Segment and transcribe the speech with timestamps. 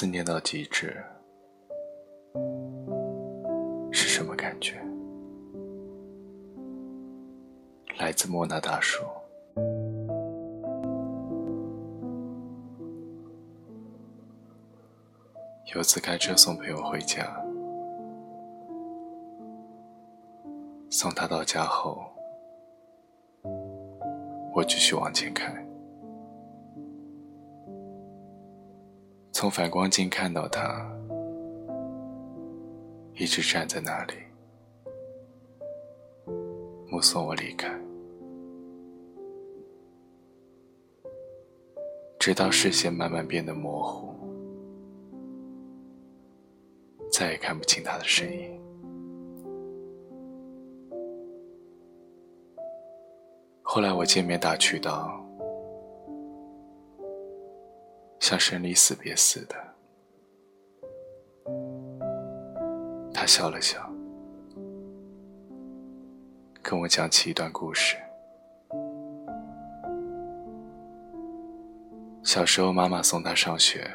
[0.00, 0.96] 思念到极致
[3.90, 4.80] 是什么感觉？
[7.98, 9.02] 来自莫那大叔。
[15.74, 17.36] 有次开车送朋友回家，
[20.88, 22.06] 送他到家后，
[24.54, 25.67] 我继续往前开。
[29.40, 30.84] 从反光镜看到他，
[33.14, 34.14] 一直站在那里，
[36.90, 37.72] 目送我离开，
[42.18, 44.12] 直到视线慢慢变得模糊，
[47.08, 48.60] 再也看不清他的身影。
[53.62, 55.27] 后来我见面打趣道。
[58.28, 59.56] 像生离死别似的，
[63.10, 63.90] 他笑了笑，
[66.60, 67.96] 跟我讲起一段故事。
[72.22, 73.90] 小时候，妈妈送他上学，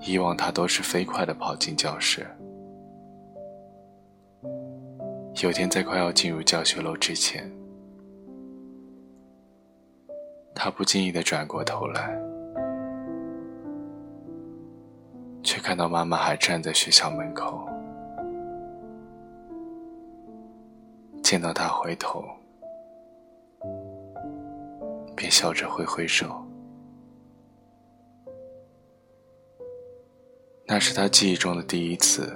[0.00, 2.26] 以往他都是飞快的跑进教室。
[5.42, 7.52] 有天在快要进入教学楼之前。
[10.64, 12.18] 他不经意的转过头来，
[15.42, 17.68] 却看到妈妈还站在学校门口。
[21.22, 22.24] 见到他回头，
[25.14, 26.42] 便笑着挥挥手。
[30.66, 32.34] 那是他记忆中的第一次，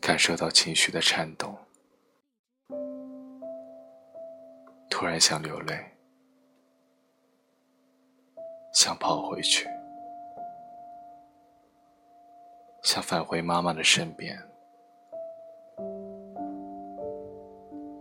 [0.00, 1.53] 感受到情绪的颤动。
[5.04, 5.84] 突然想流泪，
[8.72, 9.68] 想跑回去，
[12.82, 14.34] 想返回妈妈的身边，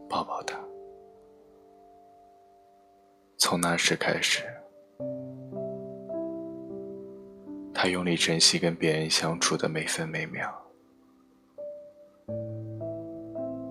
[0.08, 0.58] 抱抱她。
[3.38, 4.46] 从那时开始，
[7.74, 10.50] 他用力珍惜跟别人相处的每分每秒。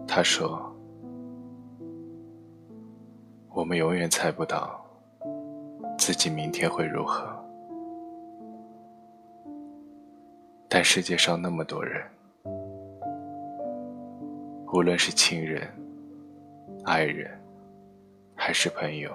[0.07, 0.71] 他说。
[3.55, 4.83] 我们永远猜不到
[5.99, 7.29] 自己明天会如何，
[10.69, 12.03] 但世界上那么多人，
[14.73, 15.69] 无论是亲人、
[16.85, 17.31] 爱人，
[18.35, 19.13] 还是朋友，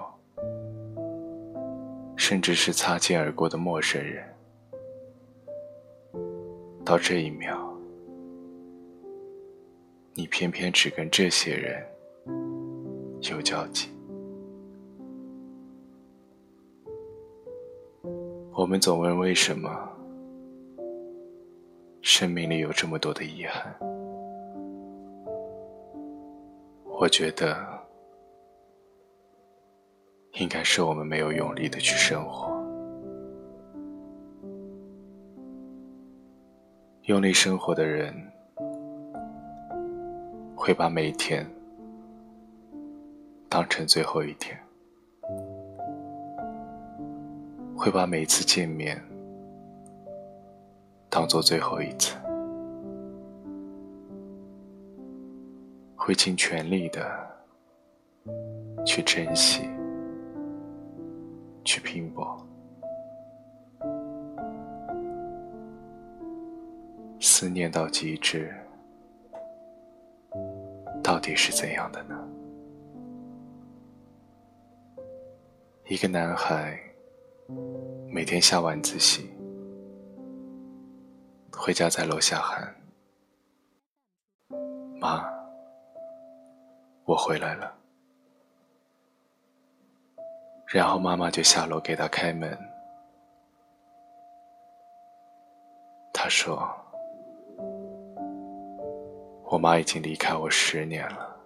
[2.16, 4.24] 甚至是擦肩而过的陌生人，
[6.84, 7.58] 到这一秒，
[10.14, 11.84] 你偏偏只跟这些人
[13.22, 13.88] 有交集。
[18.58, 19.70] 我们总问为什么
[22.02, 23.72] 生命里有这么多的遗憾？
[27.00, 27.56] 我觉得
[30.40, 32.48] 应该是我们没有用力的去生活。
[37.02, 38.12] 用力生活的人
[40.56, 41.48] 会把每一天
[43.48, 44.58] 当成最后一天。
[47.78, 49.00] 会把每次见面
[51.08, 52.16] 当做最后一次，
[55.94, 57.08] 会尽全力的
[58.84, 59.62] 去珍惜，
[61.62, 62.36] 去拼搏。
[67.20, 68.52] 思念到极致，
[71.00, 72.28] 到底是怎样的呢？
[75.86, 76.87] 一个男孩。
[78.10, 79.30] 每天下晚自习，
[81.50, 82.74] 回家在楼下喊
[85.00, 85.24] ：“妈，
[87.06, 87.74] 我回来了。”
[90.68, 92.54] 然后妈妈就下楼给他开门。
[96.12, 96.68] 他说
[99.50, 101.36] ：“我妈已经离开我十年了，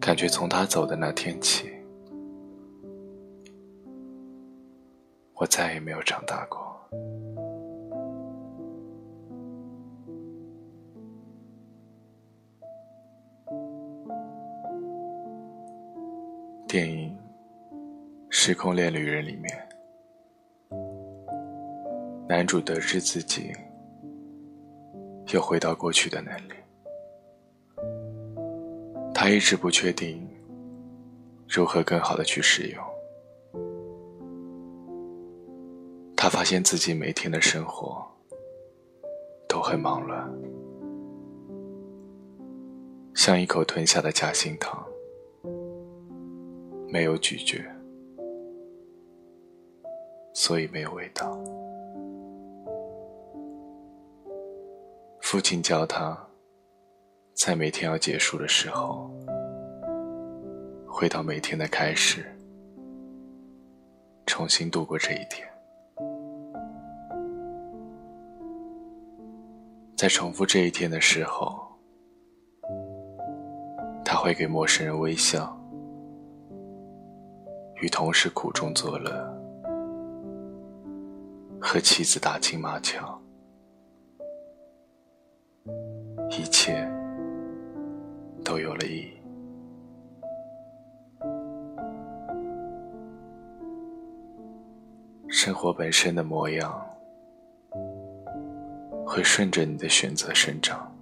[0.00, 1.72] 感觉从她走的那天起。”
[5.38, 6.74] 我再也没有长大过。
[16.66, 17.16] 电影
[18.30, 19.68] 《时空恋旅人》里面，
[22.28, 23.52] 男主得知自己
[25.34, 26.54] 又回到过去的能力，
[29.14, 30.26] 他一直不确定
[31.48, 32.95] 如何更好的去使用。
[36.26, 38.04] 他发现自己每天的生活
[39.48, 40.28] 都很忙乱，
[43.14, 44.84] 像一口吞下的夹心糖，
[46.88, 47.64] 没有咀嚼，
[50.34, 51.38] 所以没有味道。
[55.20, 56.18] 父亲教他，
[57.34, 59.08] 在每天要结束的时候，
[60.88, 62.26] 回到每天的开始，
[64.26, 65.48] 重新度过这一天。
[69.96, 71.58] 在重复这一天的时候，
[74.04, 75.58] 他会给陌生人微笑，
[77.76, 79.10] 与同事苦中作乐，
[81.58, 83.18] 和妻子打情骂俏，
[86.28, 86.86] 一切
[88.44, 89.12] 都有了意义。
[95.28, 96.95] 生活本身的模样。
[99.16, 100.94] 会顺着你的选择生长。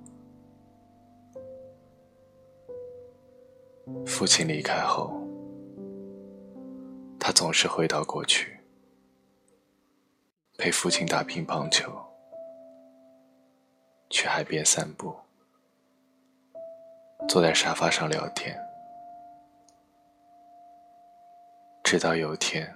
[4.06, 5.20] 父亲离开后，
[7.18, 8.56] 他总是回到过去，
[10.56, 11.90] 陪父亲打乒乓球，
[14.08, 15.12] 去海边散步，
[17.28, 18.56] 坐在沙发上聊天，
[21.82, 22.72] 直到有天，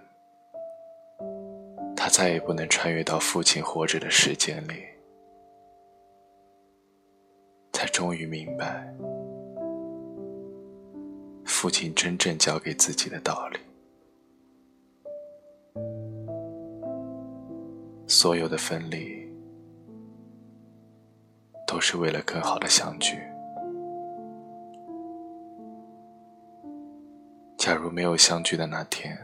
[1.96, 4.98] 他再也不能穿越到父亲活着的时间里。
[7.79, 8.93] 才终于明白，
[11.45, 13.59] 父亲真正教给自己的道理。
[18.09, 19.25] 所有的分离，
[21.69, 23.17] 都是为了更好的相聚。
[27.57, 29.17] 假如没有相聚的那天，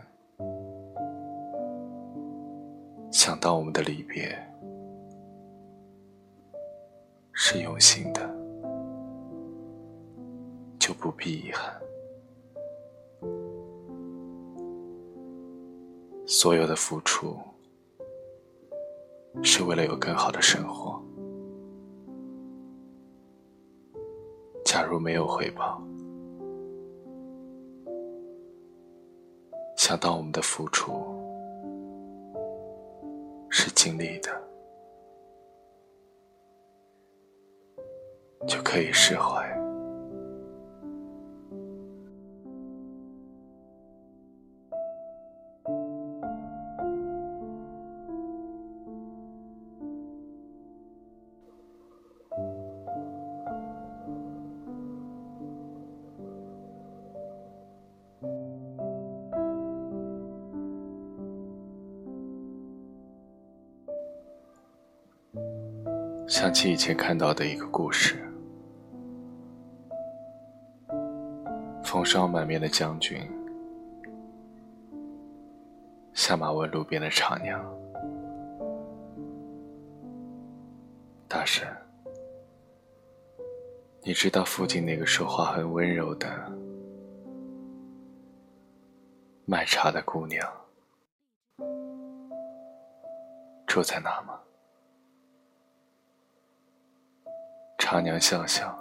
[3.11, 4.33] 想到我们的离别，
[7.33, 8.33] 是用心的。
[10.85, 11.81] 就不必遗憾。
[16.27, 17.39] 所有的付出
[19.43, 21.03] 是为了有更好的生活。
[24.63, 25.83] 假如没有回报，
[29.79, 30.93] 想到我们的付出
[33.49, 34.31] 是尽力的，
[38.47, 39.44] 就可以释怀。
[66.27, 68.17] 想起以前看到的一个故事：
[71.85, 73.21] 风霜满面的将军
[76.15, 77.63] 下马问路边的茶娘
[81.29, 81.69] ：“大婶，
[84.03, 86.27] 你知道附近那个说话很温柔的
[89.45, 90.51] 卖茶的姑娘
[93.67, 94.41] 住在哪吗？”
[97.85, 98.75] 茶娘笑笑，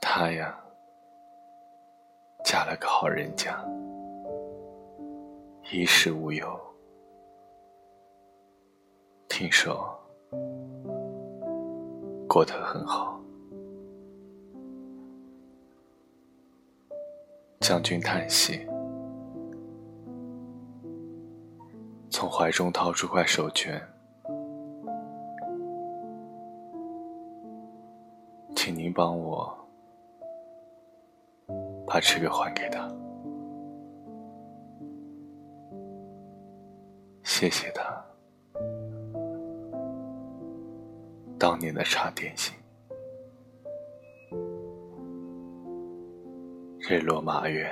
[0.00, 0.56] 她呀，
[2.44, 3.58] 嫁了个好人家，
[5.72, 6.46] 衣食无忧，
[9.28, 9.98] 听说
[12.28, 13.20] 过得很好。
[17.58, 18.64] 将军叹息，
[22.10, 23.82] 从怀中掏出块手绢。
[28.92, 29.52] 帮我
[31.86, 32.88] 把这个还给他，
[37.24, 38.04] 谢谢他
[41.38, 42.54] 当年的茶点心。
[46.78, 47.70] 日落马远，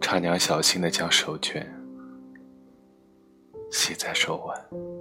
[0.00, 1.66] 茶娘小心的将手绢
[3.70, 4.91] 系在手腕。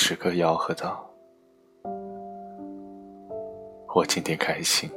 [0.00, 1.04] 时刻吆喝道
[3.92, 4.88] ：“我今天开心，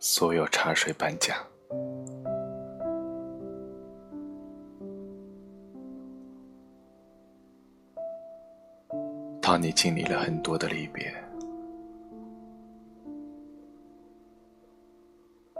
[0.00, 1.36] 所有茶水半价。”
[9.42, 11.14] 当你经历了很多的离别，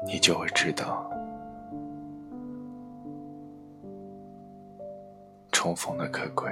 [0.07, 1.12] 你就会知道，
[5.63, 6.51] 重逢的可贵。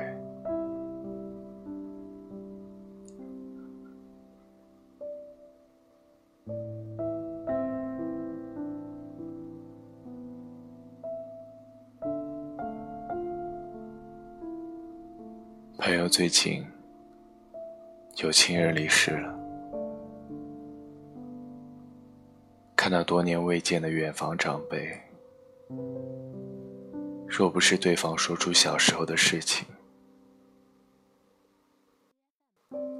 [15.76, 16.64] 朋友最近
[18.18, 19.34] 有亲人离世了，
[22.76, 24.96] 看到多年未见的远房长辈，
[27.30, 29.64] 若不是对方说出小时候的事情，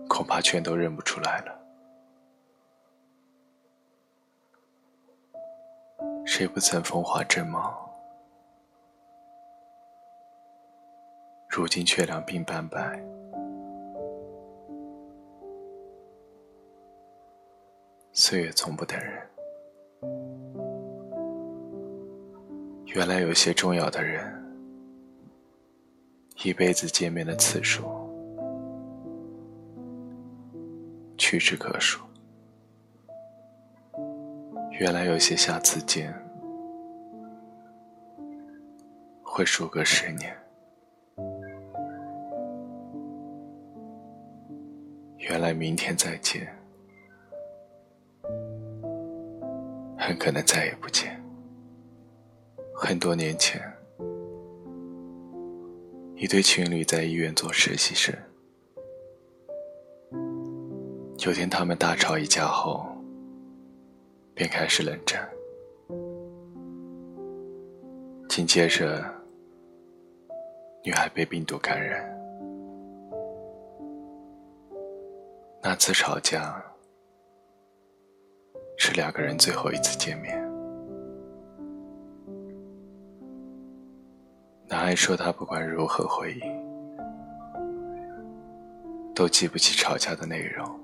[0.09, 1.61] 恐怕全都认不出来了。
[6.25, 7.91] 谁不曾风华正茂？
[11.49, 13.03] 如今却两鬓斑白，
[18.13, 19.30] 岁月从不等人。
[22.93, 24.21] 原来有些重要的人，
[26.43, 27.85] 一辈子见面的次数
[31.17, 32.01] 屈指可数。
[34.73, 36.13] 原来有些下次见，
[39.23, 40.37] 会数个十年。
[45.19, 46.53] 原来明天再见，
[49.97, 51.20] 很可能再也不见。
[52.83, 53.61] 很多年前，
[56.17, 58.13] 一对情侣在医院做实习生。
[61.19, 62.87] 有天他们大吵一架后，
[64.33, 65.29] 便开始冷战。
[68.31, 69.05] 紧接着，
[70.83, 72.03] 女孩被病毒感染。
[75.63, 76.65] 那次吵架
[78.79, 80.40] 是两个人最后一次见面。
[84.71, 86.41] 男孩说他不管如何回忆，
[89.13, 90.81] 都记不起吵架的内容，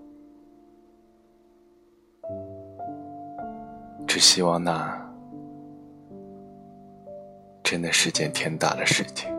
[4.04, 5.00] 只希望那
[7.62, 9.32] 真的是件天大的事情。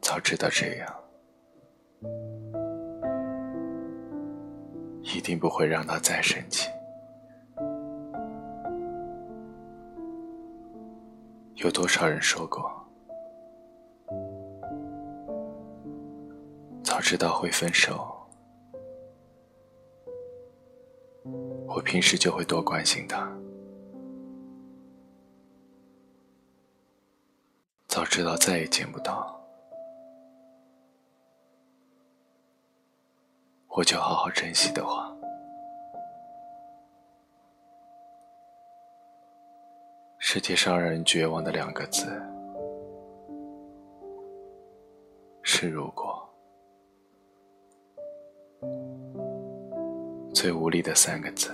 [0.00, 0.94] 早知道这样。
[5.02, 6.70] 一定不会让他再生气。
[11.62, 12.68] 有多少人说过，
[16.82, 18.16] 早知道会分手，
[21.68, 23.32] 我平时就会多关心他。
[27.86, 29.40] 早知道再也见不到。
[33.68, 35.11] 我就好好珍惜的话，
[40.34, 42.06] 世界上让人绝望的两个字
[45.42, 46.26] 是“如果”，
[50.32, 51.50] 最无力的三个字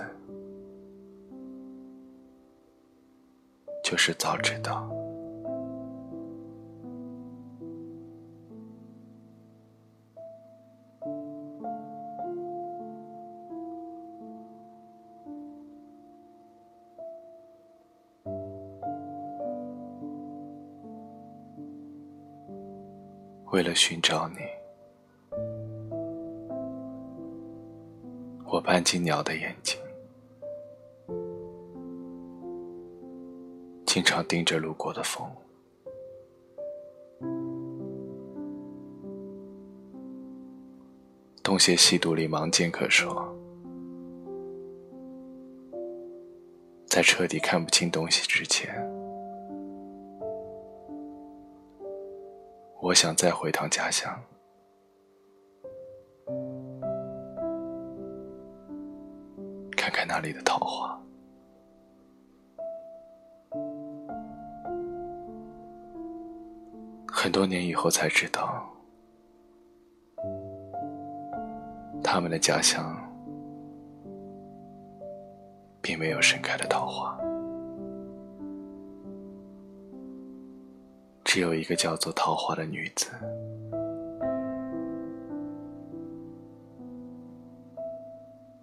[3.83, 4.89] 就是“早知道”。
[23.59, 24.37] 为了寻找你，
[28.45, 29.77] 我搬进鸟的眼睛，
[33.85, 35.29] 经常盯着路过的风。
[41.43, 43.27] 东邪西毒里盲剑客说，
[46.87, 48.88] 在彻底看不清东西之前。
[52.89, 54.19] 我想再回趟家乡，
[59.77, 60.99] 看看那里的桃花。
[67.07, 68.67] 很多年以后才知道，
[72.03, 72.97] 他们的家乡
[75.79, 77.18] 并没有盛开的桃花。
[81.31, 83.11] 只有一个叫做桃花的女子。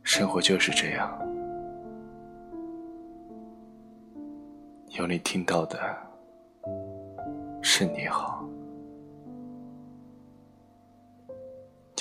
[0.02, 1.16] 生活就是这样，
[4.98, 5.78] 有你听到的
[7.62, 8.44] 是你好，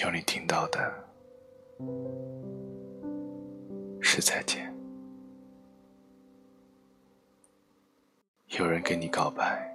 [0.01, 0.91] 有你听到的
[4.01, 4.73] 是再见。
[8.57, 9.74] 有人跟你告白，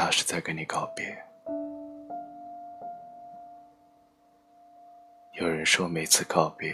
[0.00, 1.04] 他是在跟你告别。
[5.32, 6.72] 有人说每次告别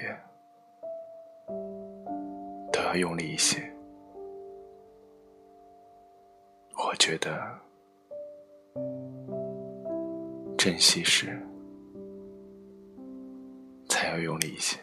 [2.71, 3.63] 都要用力一些，
[6.77, 7.59] 我觉得
[10.59, 11.41] 珍惜时
[13.89, 14.79] 才要用力一些。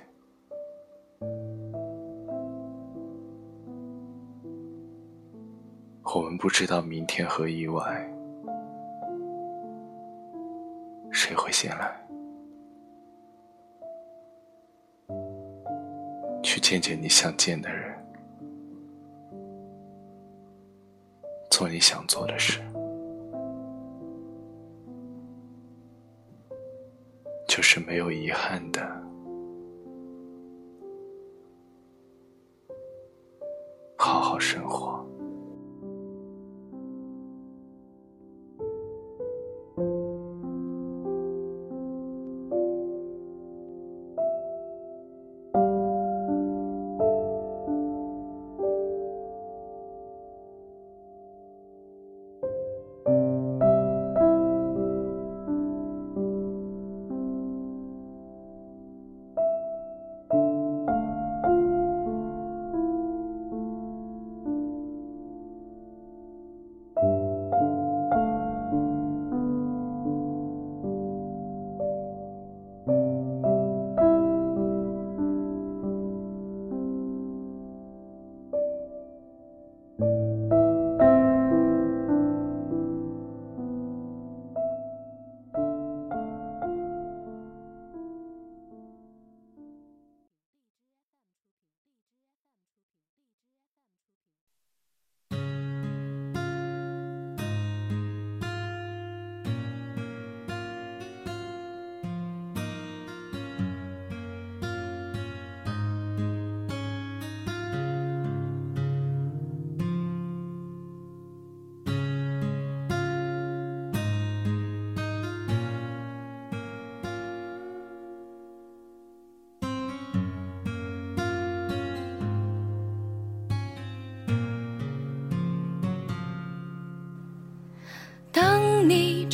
[6.16, 8.12] 我们不知道明天和意外
[11.32, 11.96] 谁会醒来，
[16.44, 17.98] 去见见你想见的人，
[21.50, 22.60] 做你想做的事，
[27.48, 29.01] 就是没有遗憾的，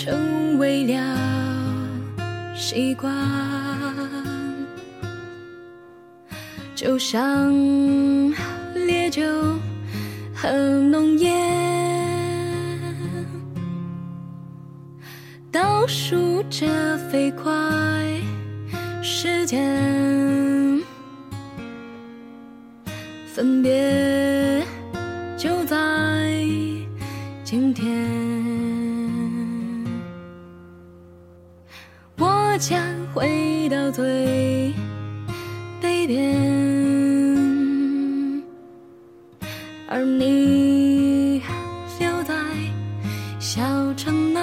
[0.08, 0.96] 成为了
[2.56, 3.13] 习惯，
[6.74, 7.54] 就像
[8.74, 9.22] 烈酒
[10.34, 10.50] 和
[10.89, 12.80] 浓烟，
[15.52, 16.65] 倒数着
[17.12, 17.52] 飞快
[19.04, 20.82] 时间，
[23.36, 24.16] 分别
[33.17, 34.71] 回到最
[35.82, 36.36] 北边，
[39.89, 41.41] 而你
[41.99, 42.36] 留在
[43.39, 43.60] 小
[43.95, 44.39] 城那。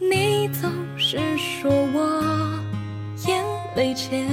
[0.00, 2.20] 你总是说我
[3.28, 3.44] 眼
[3.76, 4.26] 泪浅，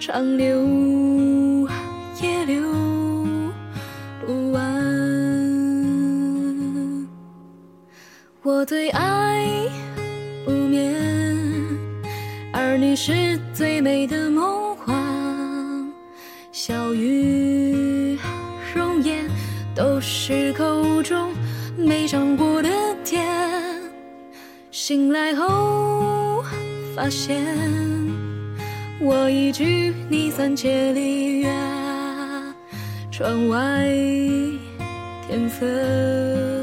[0.00, 0.60] 长流
[8.62, 9.44] 我最爱
[10.46, 10.94] 无眠，
[12.52, 15.92] 而你是最美的梦幻。
[16.52, 18.16] 笑语
[18.72, 19.28] 容颜
[19.74, 21.34] 都是口中
[21.76, 22.70] 没尝过的
[23.04, 23.26] 甜。
[24.70, 26.44] 醒来后
[26.94, 27.44] 发现，
[29.00, 31.52] 我已距你三千里远。
[33.10, 33.88] 窗外
[35.26, 36.61] 天色。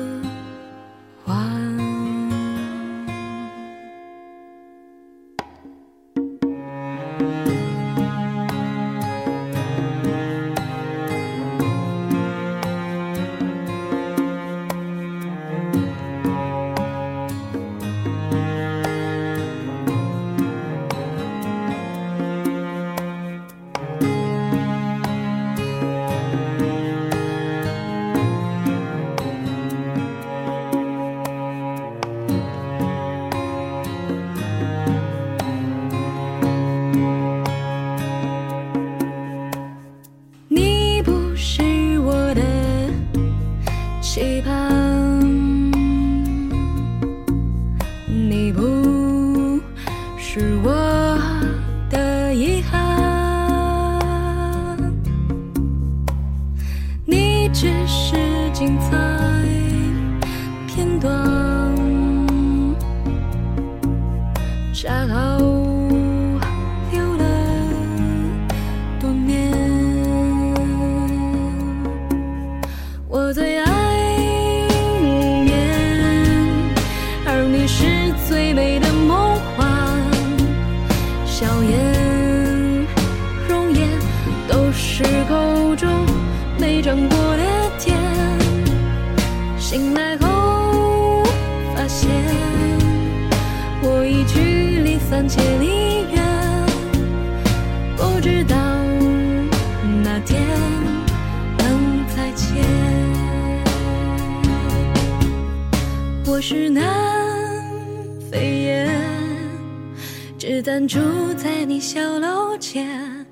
[110.89, 110.99] 住
[111.35, 113.23] 在你小楼前。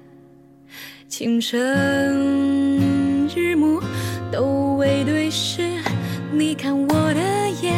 [1.09, 1.57] 清晨，
[3.35, 3.81] 日暮
[4.31, 5.67] 都未对视，
[6.31, 7.73] 你看我的眼，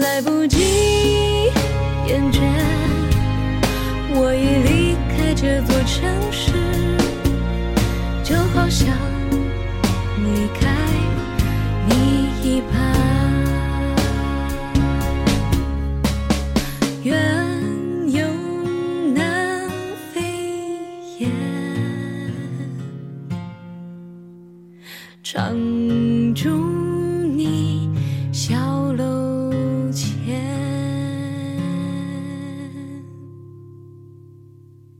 [0.00, 1.52] 来不及
[2.08, 2.40] 厌倦，
[4.12, 6.49] 我已离开这座城市，